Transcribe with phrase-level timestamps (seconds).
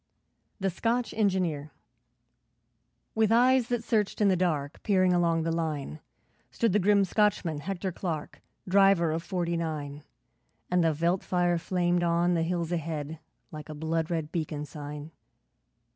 [0.59, 1.69] The Scotch Engineer
[3.13, 5.99] With eyes that searched in the dark, Peering along the line,
[6.49, 10.03] Stood the grim Scotchman, Hector Clark, Driver of 'Forty nine',
[10.71, 13.19] And the veldt fire flamed on the hills ahead,
[13.51, 15.11] Like a blood red beacon sign.